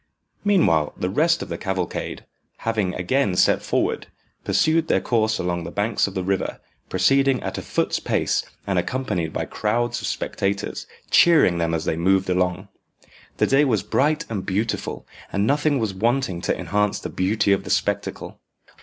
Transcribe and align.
Meanwhile 0.43 0.93
the 0.97 1.11
rest 1.11 1.43
of 1.43 1.49
the 1.49 1.59
cavalcade, 1.59 2.25
having 2.65 2.95
again 2.95 3.35
set 3.35 3.61
for 3.61 3.83
ward, 3.83 4.07
pursued 4.43 4.87
their 4.87 4.99
course 4.99 5.37
along 5.37 5.63
the 5.63 5.69
banks 5.69 6.07
of 6.07 6.15
the 6.15 6.23
river, 6.23 6.59
proceeding 6.89 7.39
at 7.43 7.59
a 7.59 7.61
foot's 7.61 7.99
pace, 7.99 8.43
and 8.65 8.79
accompanied 8.79 9.31
by 9.31 9.45
crowds 9.45 10.01
of 10.01 10.07
spectators, 10.07 10.87
cheering 11.11 11.59
them 11.59 11.75
as 11.75 11.85
they 11.85 11.97
moved 11.97 12.31
along. 12.31 12.67
The 13.37 13.45
day 13.45 13.63
was 13.63 13.83
bright 13.83 14.25
and 14.27 14.43
beautiful, 14.43 15.05
and 15.31 15.45
nothing 15.45 15.77
was 15.77 15.93
wanting 15.93 16.41
to 16.41 16.57
enhance 16.59 16.99
the 16.99 17.09
beauty 17.09 17.51
of 17.53 17.63
the 17.63 17.69
spectacle. 17.69 18.39